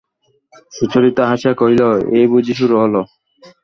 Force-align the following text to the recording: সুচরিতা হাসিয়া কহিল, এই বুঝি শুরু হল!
সুচরিতা 0.73 1.23
হাসিয়া 1.29 1.53
কহিল, 1.59 1.81
এই 2.17 2.25
বুঝি 2.31 2.53
শুরু 2.59 2.75
হল! 2.81 2.95